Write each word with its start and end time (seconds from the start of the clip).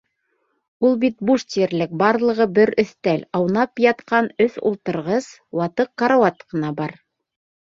Ул 0.87 0.95
буш 1.29 1.43
тиерлек, 1.55 1.91
барлығы 2.03 2.47
бер 2.55 2.73
өҫтәл, 2.85 3.21
аунап 3.41 3.83
ятҡан 3.85 4.31
өс 4.47 4.59
ултырғыс, 4.71 5.29
ватыҡ 5.61 5.93
карауат 6.05 6.45
ҡына 6.49 6.75
бар. 6.83 6.99